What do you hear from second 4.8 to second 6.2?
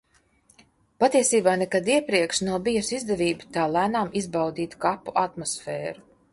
kapu atmosfēru.